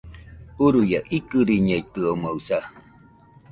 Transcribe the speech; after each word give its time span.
Uruia, 0.65 0.99
ikɨriñeitɨomoɨsa 1.17 2.59